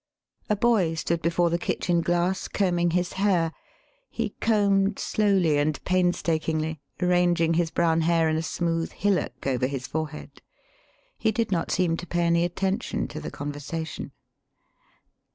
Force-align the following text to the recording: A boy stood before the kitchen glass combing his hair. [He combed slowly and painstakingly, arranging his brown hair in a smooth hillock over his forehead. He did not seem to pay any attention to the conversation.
A 0.49 0.55
boy 0.55 0.95
stood 0.95 1.21
before 1.21 1.51
the 1.51 1.59
kitchen 1.59 2.01
glass 2.01 2.47
combing 2.47 2.89
his 2.89 3.13
hair. 3.21 3.51
[He 4.09 4.29
combed 4.41 4.97
slowly 4.97 5.59
and 5.59 5.79
painstakingly, 5.85 6.81
arranging 6.99 7.53
his 7.53 7.69
brown 7.69 8.01
hair 8.01 8.27
in 8.27 8.35
a 8.35 8.41
smooth 8.41 8.93
hillock 8.93 9.45
over 9.45 9.67
his 9.67 9.85
forehead. 9.85 10.41
He 11.19 11.31
did 11.31 11.51
not 11.51 11.69
seem 11.69 11.97
to 11.97 12.07
pay 12.07 12.23
any 12.23 12.43
attention 12.43 13.07
to 13.09 13.19
the 13.19 13.29
conversation. 13.29 14.11